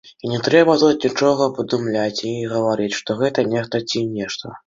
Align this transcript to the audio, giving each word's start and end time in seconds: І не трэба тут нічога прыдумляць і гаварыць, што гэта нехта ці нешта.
І 0.27 0.29
не 0.29 0.37
трэба 0.45 0.75
тут 0.83 1.03
нічога 1.07 1.43
прыдумляць 1.57 2.23
і 2.31 2.33
гаварыць, 2.55 2.89
што 3.03 3.19
гэта 3.23 3.47
нехта 3.53 3.85
ці 3.89 3.99
нешта. 4.17 4.55